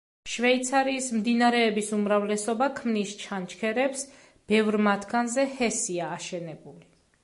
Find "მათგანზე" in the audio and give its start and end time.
4.91-5.51